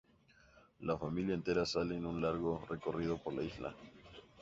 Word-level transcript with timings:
La 0.79 0.97
familia 0.97 1.35
entera 1.35 1.63
sale 1.63 1.95
en 1.95 2.07
un 2.07 2.19
largo 2.23 2.65
recorrido 2.67 3.19
por 3.21 3.33
la 3.35 3.43
isla. 3.43 3.75